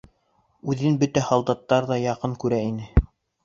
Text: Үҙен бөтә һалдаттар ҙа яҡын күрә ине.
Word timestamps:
Үҙен 0.73 0.95
бөтә 1.03 1.23
һалдаттар 1.29 1.91
ҙа 1.95 2.01
яҡын 2.07 2.37
күрә 2.45 2.61
ине. 2.75 2.93